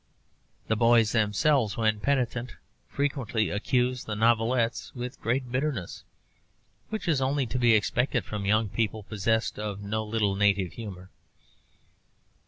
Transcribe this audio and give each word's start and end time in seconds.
The 0.67 0.75
boys 0.75 1.11
themselves, 1.11 1.77
when 1.77 1.99
penitent, 1.99 2.53
frequently 2.87 3.51
accuse 3.51 4.05
the 4.05 4.15
novelettes 4.15 4.91
with 4.95 5.21
great 5.21 5.51
bitterness, 5.51 6.03
which 6.89 7.07
is 7.07 7.21
only 7.21 7.45
to 7.45 7.59
be 7.59 7.75
expected 7.75 8.25
from 8.25 8.47
young 8.47 8.67
people 8.67 9.03
possessed 9.03 9.59
of 9.59 9.83
no 9.83 10.03
little 10.03 10.35
native 10.35 10.71
humour. 10.73 11.11